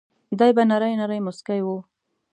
[0.39, 1.67] دای به نری نری مسکی و.